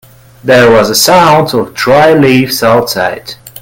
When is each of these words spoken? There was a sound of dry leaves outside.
There 0.43 0.71
was 0.71 0.89
a 0.89 0.95
sound 0.95 1.53
of 1.53 1.75
dry 1.75 2.11
leaves 2.13 2.63
outside. 2.63 3.35